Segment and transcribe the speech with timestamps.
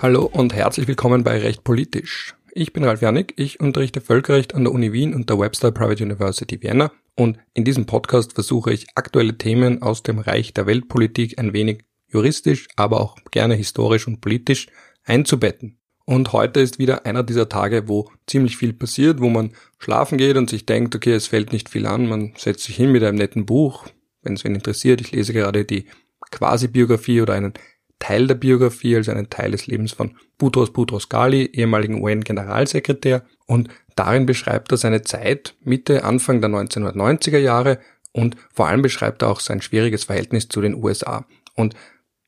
[0.00, 2.36] Hallo und herzlich willkommen bei Recht Politisch.
[2.52, 6.04] Ich bin Ralf Janik, ich unterrichte Völkerrecht an der Uni Wien und der Webster Private
[6.04, 11.40] University Vienna und in diesem Podcast versuche ich aktuelle Themen aus dem Reich der Weltpolitik
[11.40, 14.68] ein wenig juristisch, aber auch gerne historisch und politisch
[15.04, 15.78] einzubetten.
[16.04, 20.36] Und heute ist wieder einer dieser Tage, wo ziemlich viel passiert, wo man schlafen geht
[20.36, 23.18] und sich denkt, okay, es fällt nicht viel an, man setzt sich hin mit einem
[23.18, 23.88] netten Buch,
[24.22, 25.00] wenn es wen interessiert.
[25.00, 25.86] Ich lese gerade die
[26.30, 27.54] Quasi-Biografie oder einen
[27.98, 33.24] Teil der Biografie, also einen Teil des Lebens von Boutros Boutros Ghali, ehemaligen UN-Generalsekretär.
[33.46, 37.78] Und darin beschreibt er seine Zeit Mitte, Anfang der 1990er Jahre
[38.12, 41.26] und vor allem beschreibt er auch sein schwieriges Verhältnis zu den USA.
[41.54, 41.74] Und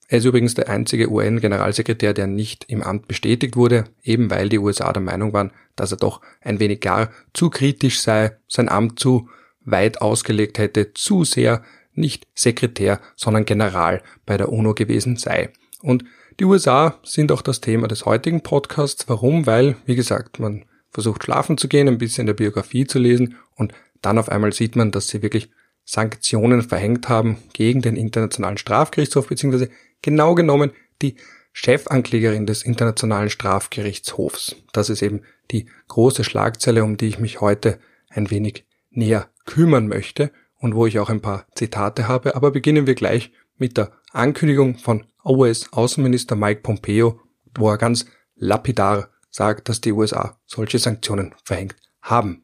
[0.08, 4.58] er ist übrigens der einzige UN-Generalsekretär, der nicht im Amt bestätigt wurde, eben weil die
[4.58, 8.98] USA der Meinung waren, dass er doch ein wenig gar zu kritisch sei, sein Amt
[8.98, 9.28] zu
[9.60, 11.62] weit ausgelegt hätte, zu sehr
[12.00, 15.50] nicht Sekretär, sondern General bei der UNO gewesen sei.
[15.82, 16.04] Und
[16.38, 19.08] die USA sind auch das Thema des heutigen Podcasts.
[19.08, 19.46] Warum?
[19.46, 23.72] Weil, wie gesagt, man versucht schlafen zu gehen, ein bisschen der Biografie zu lesen und
[24.02, 25.50] dann auf einmal sieht man, dass sie wirklich
[25.84, 29.70] Sanktionen verhängt haben gegen den Internationalen Strafgerichtshof, beziehungsweise
[30.02, 31.16] genau genommen die
[31.52, 34.56] Chefanklägerin des Internationalen Strafgerichtshofs.
[34.72, 39.88] Das ist eben die große Schlagzeile, um die ich mich heute ein wenig näher kümmern
[39.88, 42.36] möchte und wo ich auch ein paar Zitate habe.
[42.36, 47.20] Aber beginnen wir gleich mit der Ankündigung von US-Außenminister Mike Pompeo,
[47.56, 52.42] wo er ganz lapidar sagt, dass die USA solche Sanktionen verhängt haben.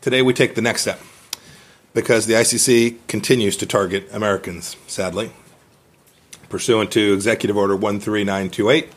[0.00, 0.98] Today we take the next step
[1.94, 5.30] because the ICC continues to target Americans, sadly.
[6.48, 8.88] Pursuant to Executive Order 13928,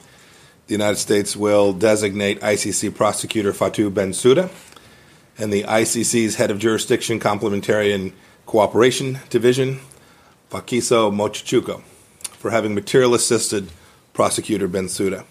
[0.67, 4.49] the United States will designate ICC prosecutor Fatou Bensouda
[5.37, 8.13] and the ICC's head of jurisdiction complementarian
[8.45, 9.79] cooperation division,
[10.49, 11.81] Fakiso Mochichuko,
[12.39, 13.69] for having material assisted
[14.13, 15.25] prosecutor Bensouda.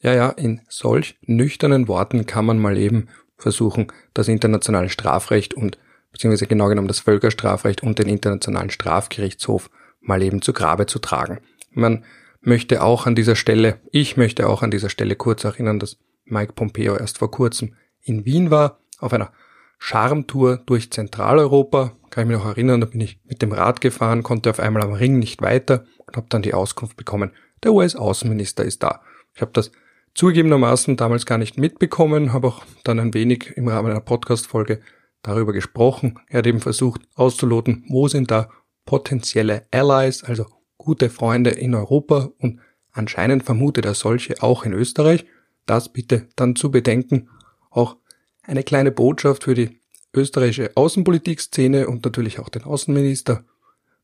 [0.00, 3.08] Ja, ja, in solch nüchternen Worten kann man mal eben
[3.38, 5.78] versuchen, das internationale Strafrecht und
[6.12, 11.40] beziehungsweise genau genommen das Völkerstrafrecht und den internationalen Strafgerichtshof mal eben zu Grabe zu tragen.
[11.70, 12.04] Man
[12.42, 15.96] möchte auch an dieser Stelle, ich möchte auch an dieser Stelle kurz erinnern, dass
[16.26, 19.32] Mike Pompeo erst vor kurzem in Wien war, auf einer
[19.78, 21.92] Charmtour durch Zentraleuropa.
[22.10, 24.82] Kann ich mich noch erinnern, da bin ich mit dem Rad gefahren, konnte auf einmal
[24.82, 27.32] am Ring nicht weiter und habe dann die Auskunft bekommen,
[27.62, 29.00] der US-Außenminister ist da.
[29.34, 29.72] Ich habe das
[30.14, 34.80] zugegebenermaßen damals gar nicht mitbekommen, habe auch dann ein wenig im Rahmen einer Podcast-Folge
[35.22, 36.20] darüber gesprochen.
[36.28, 38.48] Er hat eben versucht auszuloten, wo sind da
[38.84, 42.60] potenzielle Allies, also gute Freunde in Europa und
[42.92, 45.26] anscheinend vermutet er solche auch in Österreich.
[45.66, 47.28] Das bitte dann zu bedenken.
[47.74, 47.96] Auch
[48.44, 49.80] eine kleine Botschaft für die
[50.14, 53.44] österreichische Außenpolitikszene und natürlich auch den Außenminister.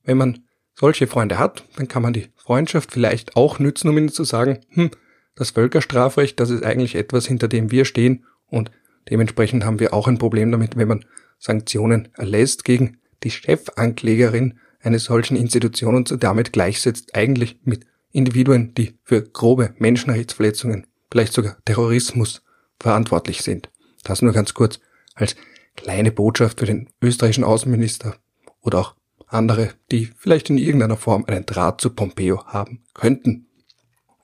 [0.02, 0.44] Wenn man
[0.74, 4.58] solche Freunde hat, dann kann man die Freundschaft vielleicht auch nützen, um ihnen zu sagen,
[4.70, 4.90] hm,
[5.36, 8.72] das Völkerstrafrecht, das ist eigentlich etwas, hinter dem wir stehen und
[9.08, 11.04] dementsprechend haben wir auch ein Problem damit, wenn man
[11.38, 18.98] Sanktionen erlässt gegen die Chefanklägerin einer solchen Institution und damit gleichsetzt eigentlich mit Individuen, die
[19.04, 22.42] für grobe Menschenrechtsverletzungen, vielleicht sogar Terrorismus
[22.80, 23.70] verantwortlich sind.
[24.02, 24.80] Das nur ganz kurz
[25.14, 25.36] als
[25.76, 28.16] kleine Botschaft für den österreichischen Außenminister
[28.62, 28.94] oder auch
[29.26, 33.46] andere, die vielleicht in irgendeiner Form einen Draht zu Pompeo haben könnten.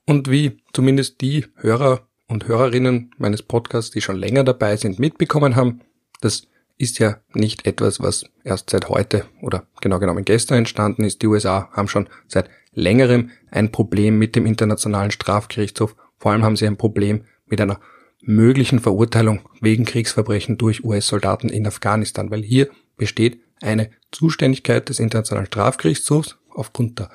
[0.05, 5.55] Und wie zumindest die Hörer und Hörerinnen meines Podcasts, die schon länger dabei sind, mitbekommen
[5.55, 5.81] haben,
[6.21, 6.47] das
[6.77, 11.21] ist ja nicht etwas, was erst seit heute oder genau genommen gestern entstanden ist.
[11.21, 15.95] Die USA haben schon seit längerem ein Problem mit dem Internationalen Strafgerichtshof.
[16.17, 17.79] Vor allem haben sie ein Problem mit einer
[18.27, 25.47] möglichen Verurteilung wegen Kriegsverbrechen durch US-Soldaten in Afghanistan, weil hier besteht eine Zuständigkeit des Internationalen
[25.47, 27.09] Strafgerichtshofs aufgrund der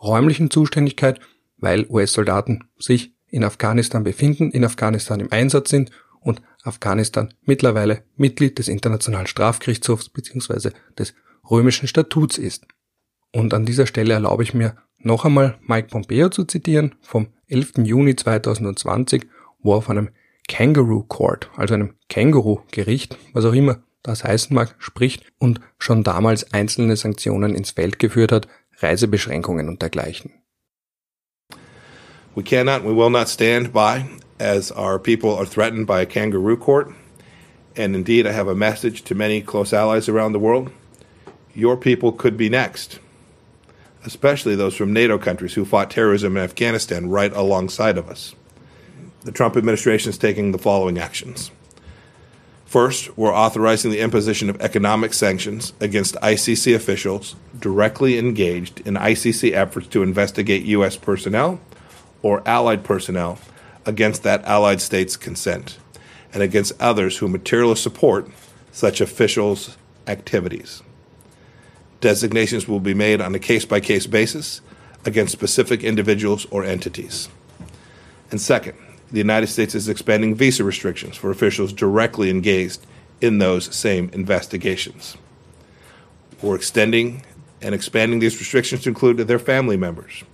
[0.00, 1.18] räumlichen Zuständigkeit,
[1.56, 8.58] weil US-Soldaten sich in Afghanistan befinden, in Afghanistan im Einsatz sind und Afghanistan mittlerweile Mitglied
[8.58, 10.70] des Internationalen Strafgerichtshofs bzw.
[10.98, 11.14] des
[11.50, 12.66] römischen Statuts ist.
[13.32, 17.78] Und an dieser Stelle erlaube ich mir noch einmal Mike Pompeo zu zitieren vom 11.
[17.84, 19.26] Juni 2020,
[19.60, 20.10] wo er von einem
[20.50, 26.52] Kangaroo Court, also einem Känguru-Gericht, was auch immer das heißen mag, spricht und schon damals
[26.52, 28.48] einzelne Sanktionen ins Feld geführt hat,
[28.78, 30.32] Reisebeschränkungen und dergleichen.
[32.34, 34.04] We cannot, we will not stand by
[34.40, 36.88] as our people are threatened by a kangaroo court.
[37.76, 40.72] And indeed, I have a message to many close allies around the world.
[41.54, 42.98] Your people could be next,
[44.04, 48.34] especially those from NATO countries who fought terrorism in Afghanistan right alongside of us.
[49.22, 51.50] The Trump administration is taking the following actions.
[52.64, 59.52] First, we're authorizing the imposition of economic sanctions against ICC officials directly engaged in ICC
[59.52, 60.96] efforts to investigate U.S.
[60.96, 61.60] personnel
[62.22, 63.40] or allied personnel
[63.86, 65.78] against that allied state's consent
[66.32, 68.28] and against others who materially support
[68.70, 69.76] such officials'
[70.06, 70.82] activities.
[72.00, 74.60] Designations will be made on a case by case basis
[75.04, 77.28] against specific individuals or entities.
[78.30, 78.78] And second,
[79.10, 82.86] the United States is expanding visa restrictions for officials directly engaged
[83.20, 85.16] in those same investigations.
[86.40, 87.22] We're extending
[87.60, 90.24] and expanding these restrictions to include their family members.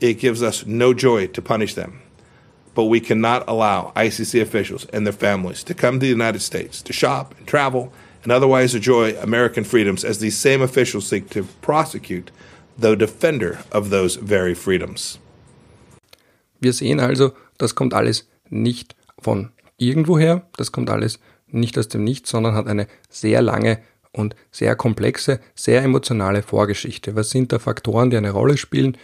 [0.00, 2.02] It gives us no joy to punish them,
[2.74, 6.82] but we cannot allow ICC officials and their families to come to the United States
[6.82, 7.92] to shop and travel
[8.22, 12.30] and otherwise enjoy American freedoms as these same officials seek to prosecute
[12.76, 15.18] the defender of those very freedoms.
[16.64, 22.04] Wir sehen also, das kommt alles nicht von irgendwoher, das kommt alles nicht aus dem
[22.04, 23.80] Nichts, sondern hat eine sehr lange
[24.12, 27.16] und sehr komplexe, sehr emotionale Vorgeschichte.
[27.16, 28.96] Was sind da Faktoren, die eine Rolle spielen?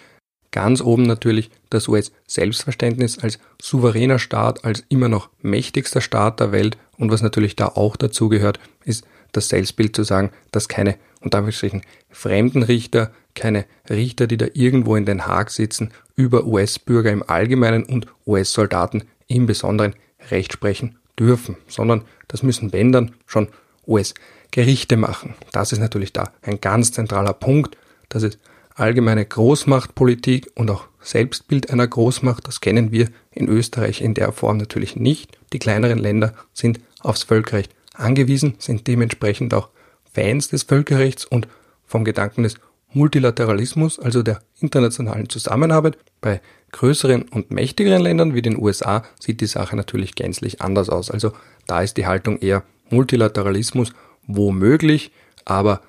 [0.53, 6.79] Ganz oben natürlich das US-Selbstverständnis als souveräner Staat, als immer noch mächtigster Staat der Welt
[6.97, 11.35] und was natürlich da auch dazu gehört, ist das Selbstbild zu sagen, dass keine, und
[11.35, 17.23] Anführungsstrichen, fremden Richter, keine Richter, die da irgendwo in Den Haag sitzen, über US-Bürger im
[17.29, 19.95] Allgemeinen und US-Soldaten im Besonderen
[20.31, 23.49] Recht sprechen dürfen, sondern das müssen, wenn dann, schon
[23.87, 25.35] US-Gerichte machen.
[25.53, 27.77] Das ist natürlich da ein ganz zentraler Punkt,
[28.09, 28.39] dass es
[28.75, 34.57] allgemeine Großmachtpolitik und auch Selbstbild einer Großmacht, das kennen wir in Österreich in der Form
[34.57, 35.39] natürlich nicht.
[35.53, 39.69] Die kleineren Länder sind aufs Völkerrecht angewiesen, sind dementsprechend auch
[40.13, 41.49] Fans des Völkerrechts und
[41.87, 42.55] vom Gedanken des
[42.93, 45.99] Multilateralismus, also der internationalen Zusammenarbeit.
[46.21, 46.41] Bei
[46.73, 51.11] größeren und mächtigeren Ländern wie den USA sieht die Sache natürlich gänzlich anders aus.
[51.11, 51.33] Also
[51.67, 53.93] da ist die Haltung eher Multilateralismus
[54.27, 55.13] womöglich,
[55.45, 55.83] aber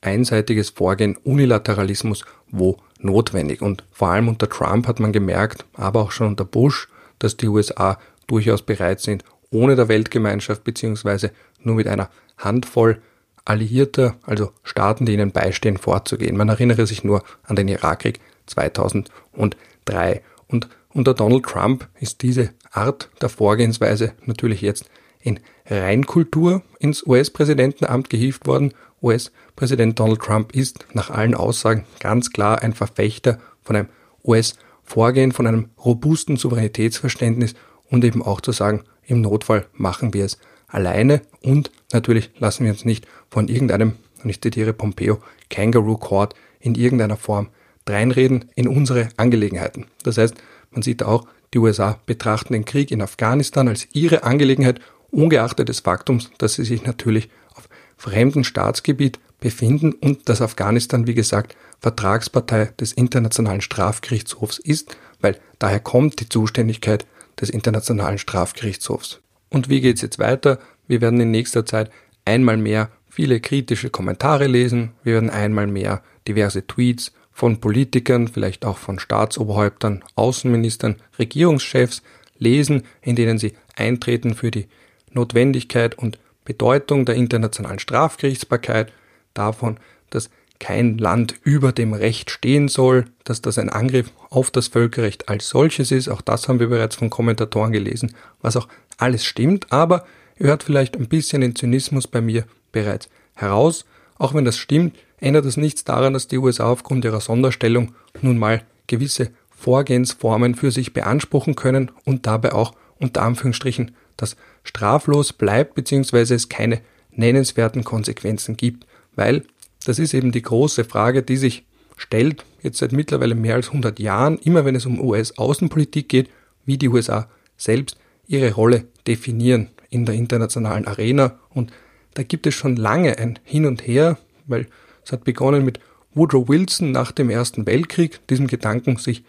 [0.00, 3.62] einseitiges Vorgehen, Unilateralismus wo notwendig.
[3.62, 6.88] Und vor allem unter Trump hat man gemerkt, aber auch schon unter Bush,
[7.18, 11.32] dass die USA durchaus bereit sind, ohne der Weltgemeinschaft beziehungsweise
[11.62, 13.00] nur mit einer Handvoll
[13.48, 16.36] Alliierter, also Staaten, die ihnen beistehen, vorzugehen.
[16.36, 20.22] Man erinnere sich nur an den Irakkrieg 2003.
[20.48, 24.90] Und unter Donald Trump ist diese Art der Vorgehensweise natürlich jetzt
[25.20, 28.74] in Reinkultur ins US-Präsidentenamt gehievt worden.
[29.02, 33.88] US-Präsident Donald Trump ist nach allen Aussagen ganz klar ein Verfechter von einem
[34.24, 37.54] US-Vorgehen, von einem robusten Souveränitätsverständnis
[37.90, 42.72] und eben auch zu sagen, im Notfall machen wir es alleine und natürlich lassen wir
[42.72, 45.20] uns nicht von irgendeinem, und ich zitiere Pompeo,
[45.50, 47.48] Kangaroo Court in irgendeiner Form
[47.84, 49.86] dreinreden in unsere Angelegenheiten.
[50.02, 50.34] Das heißt,
[50.70, 54.80] man sieht auch, die USA betrachten den Krieg in Afghanistan als ihre Angelegenheit,
[55.10, 61.14] ungeachtet des Faktums, dass sie sich natürlich auf fremdem Staatsgebiet befinden und dass Afghanistan, wie
[61.14, 67.06] gesagt, Vertragspartei des Internationalen Strafgerichtshofs ist, weil daher kommt die Zuständigkeit
[67.40, 69.20] des Internationalen Strafgerichtshofs.
[69.48, 70.58] Und wie geht's jetzt weiter?
[70.88, 71.90] Wir werden in nächster Zeit
[72.24, 78.64] einmal mehr viele kritische Kommentare lesen, wir werden einmal mehr diverse Tweets von Politikern, vielleicht
[78.64, 82.02] auch von Staatsoberhäuptern, Außenministern, Regierungschefs
[82.38, 84.66] lesen, in denen sie eintreten für die
[85.12, 88.92] Notwendigkeit und Bedeutung der internationalen Strafgerichtsbarkeit,
[89.34, 89.78] davon,
[90.10, 95.28] dass kein Land über dem Recht stehen soll, dass das ein Angriff auf das Völkerrecht
[95.28, 96.08] als solches ist.
[96.08, 98.66] Auch das haben wir bereits von Kommentatoren gelesen, was auch
[98.96, 100.04] alles stimmt, aber
[100.38, 103.84] ihr hört vielleicht ein bisschen den Zynismus bei mir bereits heraus.
[104.18, 108.38] Auch wenn das stimmt, ändert das nichts daran, dass die USA aufgrund ihrer Sonderstellung nun
[108.38, 115.74] mal gewisse Vorgehensformen für sich beanspruchen können und dabei auch unter Anführungsstrichen das straflos bleibt
[115.74, 116.34] bzw.
[116.34, 116.80] es keine
[117.12, 119.44] nennenswerten Konsequenzen gibt, weil
[119.84, 121.64] das ist eben die große Frage, die sich
[121.96, 126.30] stellt, jetzt seit mittlerweile mehr als 100 Jahren, immer wenn es um US-Außenpolitik geht,
[126.64, 131.38] wie die USA selbst ihre Rolle definieren in der internationalen Arena.
[131.50, 131.72] Und
[132.14, 134.66] da gibt es schon lange ein Hin und Her, weil
[135.04, 135.80] es hat begonnen mit
[136.14, 139.24] Woodrow Wilson nach dem Ersten Weltkrieg, diesem Gedanken, sich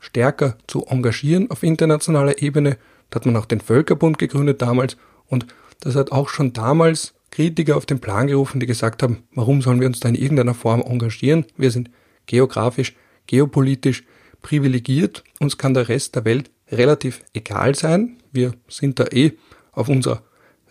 [0.00, 2.78] stärker zu engagieren auf internationaler Ebene.
[3.10, 5.46] Da hat man auch den Völkerbund gegründet damals und
[5.80, 9.80] das hat auch schon damals Kritiker auf den Plan gerufen, die gesagt haben, warum sollen
[9.80, 11.46] wir uns da in irgendeiner Form engagieren?
[11.56, 11.90] Wir sind
[12.26, 12.94] geografisch,
[13.26, 14.04] geopolitisch
[14.42, 18.16] privilegiert, uns kann der Rest der Welt relativ egal sein.
[18.32, 19.32] Wir sind da eh
[19.72, 20.22] auf unserer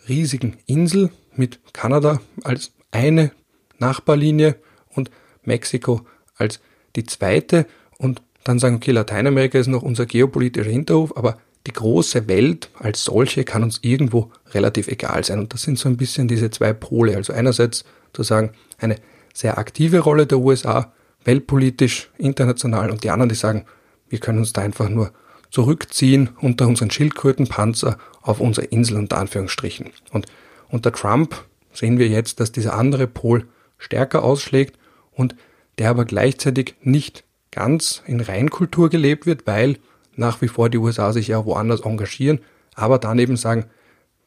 [0.08, 3.32] riesigen Insel mit Kanada als eine
[3.78, 4.56] Nachbarlinie
[4.90, 5.12] und
[5.44, 6.02] Mexiko
[6.36, 6.60] als
[6.96, 7.66] die zweite
[7.98, 13.04] und dann sagen, okay, Lateinamerika ist noch unser geopolitischer Hinterhof, aber die große Welt als
[13.04, 15.40] solche kann uns irgendwo relativ egal sein.
[15.40, 17.16] Und das sind so ein bisschen diese zwei Pole.
[17.16, 18.96] Also einerseits zu sagen, eine
[19.34, 20.92] sehr aktive Rolle der USA,
[21.24, 23.66] weltpolitisch, international, und die anderen, die sagen,
[24.10, 25.12] wir können uns da einfach nur
[25.52, 29.92] zurückziehen unter unseren Schildkrötenpanzer auf unsere Insel unter Anführungsstrichen.
[30.12, 30.26] Und
[30.70, 33.48] unter Trump sehen wir jetzt, dass dieser andere Pol
[33.78, 34.78] stärker ausschlägt
[35.12, 35.36] und
[35.78, 39.78] der aber gleichzeitig nicht ganz in Reinkultur gelebt wird, weil
[40.16, 42.40] nach wie vor die USA sich ja woanders engagieren,
[42.76, 43.66] aber dann eben sagen,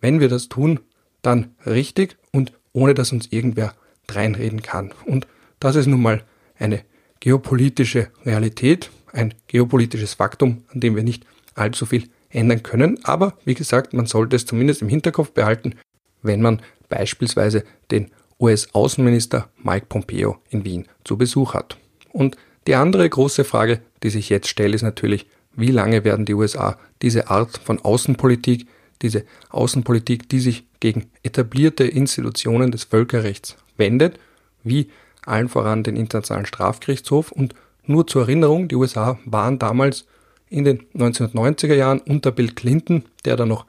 [0.01, 0.81] wenn wir das tun,
[1.23, 3.75] dann richtig und ohne dass uns irgendwer
[4.11, 4.93] reinreden kann.
[5.07, 5.27] Und
[5.61, 6.23] das ist nun mal
[6.59, 6.83] eine
[7.21, 11.25] geopolitische Realität, ein geopolitisches Faktum, an dem wir nicht
[11.55, 12.99] allzu viel ändern können.
[13.05, 15.75] Aber wie gesagt, man sollte es zumindest im Hinterkopf behalten,
[16.23, 18.11] wenn man beispielsweise den
[18.41, 21.77] US-Außenminister Mike Pompeo in Wien zu Besuch hat.
[22.13, 22.37] Und
[22.67, 26.79] die andere große Frage, die sich jetzt stellt, ist natürlich, wie lange werden die USA
[27.03, 28.67] diese Art von Außenpolitik,
[29.03, 34.19] diese Außenpolitik, die sich gegen etablierte Institutionen des Völkerrechts wendet,
[34.63, 34.89] wie
[35.25, 37.33] allen voran den Internationalen Strafgerichtshof.
[37.33, 37.55] Und
[37.87, 40.07] nur zur Erinnerung, die USA waren damals
[40.49, 43.67] in den 1990er Jahren unter Bill Clinton, der da noch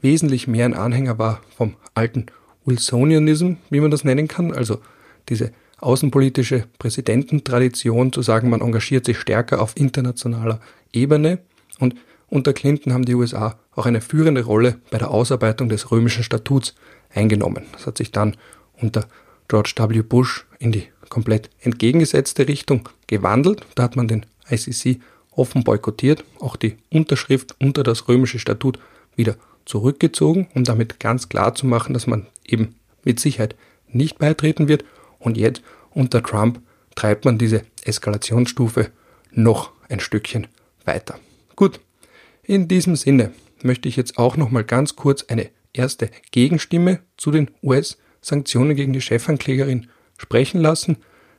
[0.00, 2.26] wesentlich mehr ein Anhänger war vom alten
[2.64, 4.80] Wilsonianism, wie man das nennen kann, also
[5.28, 10.60] diese außenpolitische Präsidententradition zu sagen, man engagiert sich stärker auf internationaler
[10.92, 11.38] Ebene
[11.78, 11.94] und
[12.28, 16.74] unter Clinton haben die USA auch eine führende Rolle bei der Ausarbeitung des römischen Statuts
[17.10, 17.66] eingenommen.
[17.72, 18.36] Das hat sich dann
[18.80, 19.06] unter
[19.48, 20.02] George W.
[20.02, 23.64] Bush in die komplett entgegengesetzte Richtung gewandelt.
[23.76, 25.00] Da hat man den ICC
[25.36, 28.78] offen boykottiert, auch die Unterschrift unter das römische Statut
[29.14, 33.54] wieder zurückgezogen, um damit ganz klar zu machen, dass man eben mit Sicherheit
[33.88, 34.84] nicht beitreten wird.
[35.18, 36.60] Und jetzt unter Trump
[36.94, 38.90] treibt man diese Eskalationsstufe
[39.32, 40.46] noch ein Stückchen
[40.84, 41.18] weiter.
[41.54, 41.80] Gut,
[42.42, 47.30] in diesem Sinne möchte ich jetzt auch noch mal ganz kurz eine erste Gegenstimme zu
[47.30, 50.98] den US-Sanktionen gegen die Chefanklägerin sprechen lassen,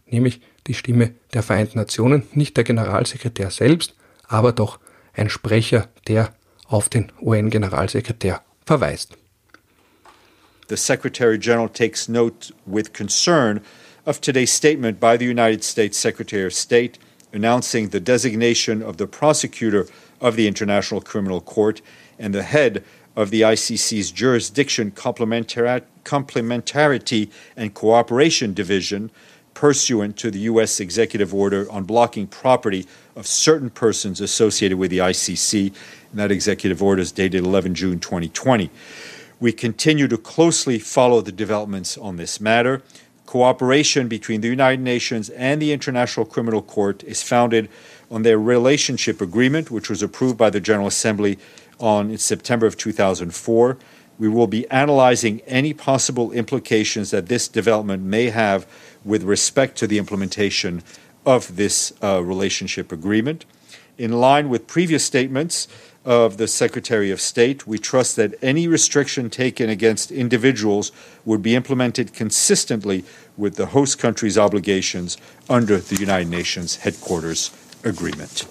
[0.09, 3.95] nämlich die Stimme der Vereinten Nationen, nicht der Generalsekretär selbst,
[4.27, 4.79] aber doch
[5.13, 6.33] ein Sprecher, der
[6.67, 9.17] auf den UN-Generalsekretär verweist.
[10.69, 13.61] The Secretary General takes note with concern
[14.05, 16.99] of today's statement by the United States Secretary of State
[17.33, 19.87] announcing the designation of the prosecutor
[20.19, 21.81] of the International Criminal Court
[22.19, 22.83] and the head
[23.15, 29.09] of the ICC's jurisdiction complementarity and cooperation division
[29.57, 30.79] pursuant to the U.S.
[30.79, 32.85] executive order on blocking property
[33.15, 35.73] of certain persons associated with the ICC.
[36.11, 38.69] And that executive order is dated 11 June 2020.
[39.39, 42.83] We continue to closely follow the developments on this matter.
[43.25, 47.67] Cooperation between the United Nations and the International Criminal Court is founded
[48.11, 51.39] on their relationship agreement, which was approved by the General Assembly
[51.79, 53.79] on September of 2004.
[54.19, 58.67] We will be analyzing any possible implications that this development may have
[59.07, 60.83] with respect to the implementation
[61.25, 63.45] of this uh, relationship agreement.
[63.97, 65.67] In line with previous statements
[66.05, 70.91] of the Secretary of State, we trust that any restriction taken against individuals
[71.25, 73.03] would be implemented consistently
[73.35, 75.17] with the host country's obligations
[75.49, 77.51] under the United Nations Headquarters
[77.83, 78.47] Agreement.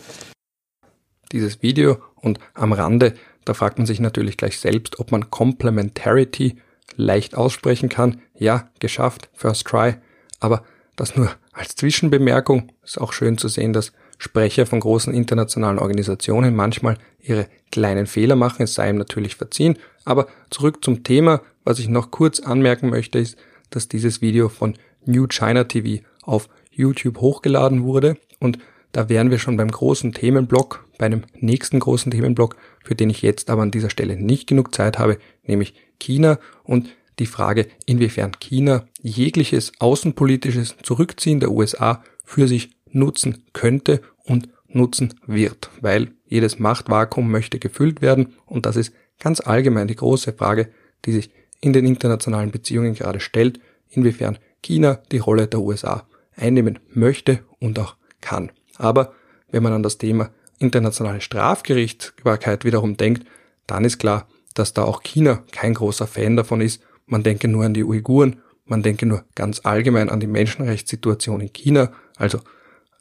[1.32, 6.56] Dieses Video und am Rande, da fragt man sich natürlich gleich selbst, ob man Complementarity
[6.96, 8.20] leicht aussprechen kann.
[8.34, 9.96] Ja, geschafft, first try.
[10.40, 10.64] Aber
[10.96, 12.72] das nur als Zwischenbemerkung.
[12.82, 18.36] Ist auch schön zu sehen, dass Sprecher von großen internationalen Organisationen manchmal ihre kleinen Fehler
[18.36, 18.62] machen.
[18.62, 19.78] Es sei ihm natürlich verziehen.
[20.04, 21.42] Aber zurück zum Thema.
[21.64, 23.36] Was ich noch kurz anmerken möchte, ist,
[23.70, 24.74] dass dieses Video von
[25.04, 28.16] New China TV auf YouTube hochgeladen wurde.
[28.40, 28.58] Und
[28.92, 33.20] da wären wir schon beim großen Themenblock, bei einem nächsten großen Themenblock, für den ich
[33.20, 36.38] jetzt aber an dieser Stelle nicht genug Zeit habe, nämlich China.
[36.62, 36.88] Und
[37.18, 45.14] die Frage, inwiefern China jegliches außenpolitisches Zurückziehen der USA für sich nutzen könnte und nutzen
[45.26, 48.34] wird, weil jedes Machtvakuum möchte gefüllt werden.
[48.44, 50.68] Und das ist ganz allgemein die große Frage,
[51.04, 51.30] die sich
[51.60, 56.06] in den internationalen Beziehungen gerade stellt, inwiefern China die Rolle der USA
[56.36, 58.52] einnehmen möchte und auch kann.
[58.76, 59.14] Aber
[59.50, 63.26] wenn man an das Thema internationale Strafgerichtsbarkeit wiederum denkt,
[63.66, 67.64] dann ist klar, dass da auch China kein großer Fan davon ist man denke nur
[67.64, 72.40] an die Uiguren, man denke nur ganz allgemein an die Menschenrechtssituation in China, also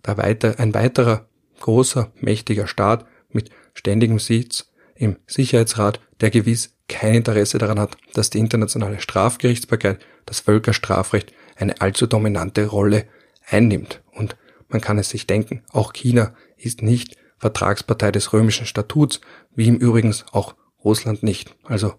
[0.03, 1.27] weiter, ein weiterer
[1.61, 8.29] großer, mächtiger Staat mit ständigem Sitz im Sicherheitsrat, der gewiss kein Interesse daran hat, dass
[8.29, 13.05] die internationale Strafgerichtsbarkeit, das Völkerstrafrecht, eine allzu dominante Rolle
[13.47, 14.03] einnimmt.
[14.11, 14.35] Und
[14.69, 19.21] man kann es sich denken, auch China ist nicht Vertragspartei des römischen Statuts,
[19.55, 21.55] wie im Übrigen auch Russland nicht.
[21.63, 21.95] Also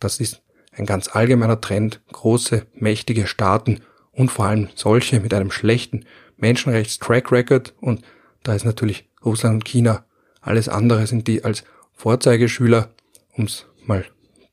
[0.00, 0.42] das ist
[0.76, 3.80] ein ganz allgemeiner Trend, große, mächtige Staaten
[4.12, 6.04] und vor allem solche mit einem schlechten
[6.36, 8.02] Menschenrechts-Track Record und
[8.42, 10.04] da ist natürlich Russland und China
[10.40, 11.64] Alles andere sind die als
[11.94, 12.90] Vorzeigeschüler,
[13.36, 14.04] ums mal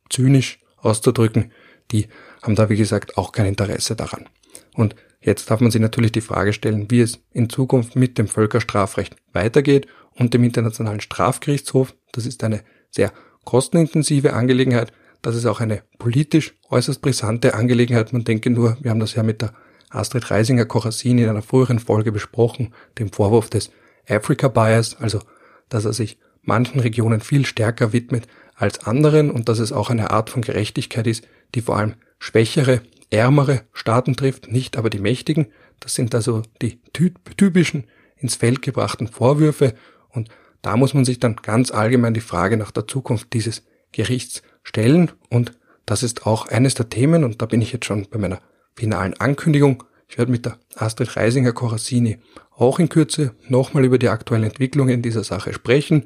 [0.10, 1.52] zynisch auszudrücken,
[1.92, 2.08] die
[2.42, 4.28] haben da wie gesagt auch kein Interesse daran.
[4.74, 8.28] Und jetzt darf man sich natürlich die Frage stellen, wie es in Zukunft mit dem
[8.28, 11.94] Völkerstrafrecht weitergeht und dem Internationalen Strafgerichtshof.
[12.12, 13.12] Das ist eine sehr
[13.46, 14.92] kostenintensive Angelegenheit.
[15.24, 18.12] Das ist auch eine politisch äußerst brisante Angelegenheit.
[18.12, 19.54] Man denke nur, wir haben das ja mit der
[19.90, 23.72] Astrid Reisinger Korasin in einer früheren Folge besprochen, dem Vorwurf des
[24.08, 25.22] Africa Bias, also
[25.70, 30.12] dass er sich manchen Regionen viel stärker widmet als anderen und dass es auch eine
[30.12, 31.26] Art von Gerechtigkeit ist,
[31.56, 35.48] die vor allem schwächere, ärmere Staaten trifft, nicht aber die mächtigen.
[35.80, 37.86] Das sind also die typischen
[38.18, 39.74] ins Feld gebrachten Vorwürfe
[40.10, 40.28] und
[40.62, 43.64] da muss man sich dann ganz allgemein die Frage nach der Zukunft dieses
[43.94, 45.54] Gerichts stellen und
[45.86, 48.40] das ist auch eines der Themen und da bin ich jetzt schon bei meiner
[48.76, 49.84] finalen Ankündigung.
[50.08, 52.20] Ich werde mit der Astrid Reisinger Corassini
[52.52, 56.06] auch in Kürze nochmal über die aktuellen Entwicklungen in dieser Sache sprechen.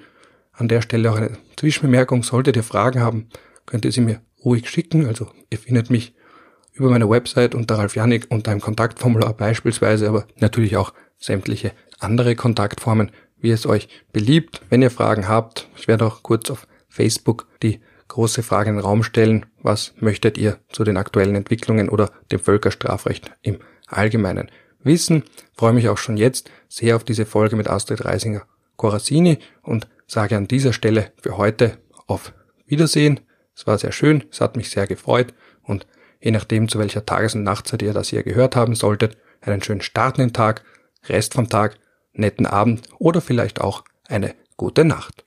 [0.53, 2.23] An der Stelle auch eine Zwischenbemerkung.
[2.23, 3.29] Solltet ihr Fragen haben,
[3.65, 5.05] könnt ihr sie mir ruhig schicken.
[5.05, 6.15] Also ihr findet mich
[6.73, 12.35] über meine Website unter Ralf Janik unter einem Kontaktformular beispielsweise, aber natürlich auch sämtliche andere
[12.35, 14.61] Kontaktformen, wie es euch beliebt.
[14.69, 17.81] Wenn ihr Fragen habt, ich werde auch kurz auf Facebook die
[18.17, 22.39] große Frage in den Raum stellen, was möchtet ihr zu den aktuellen Entwicklungen oder dem
[22.39, 25.23] Völkerstrafrecht im Allgemeinen wissen.
[25.53, 30.35] freue mich auch schon jetzt sehr auf diese Folge mit Astrid Reisinger Corassini und sage
[30.35, 32.33] an dieser Stelle für heute auf
[32.65, 33.19] Wiedersehen.
[33.55, 35.85] Es war sehr schön, es hat mich sehr gefreut und
[36.19, 39.81] je nachdem zu welcher Tages- und Nachtzeit ihr das hier gehört haben solltet, einen schönen
[39.81, 40.63] startenden Tag,
[41.07, 41.77] Rest vom Tag,
[42.13, 45.26] netten Abend oder vielleicht auch eine gute Nacht.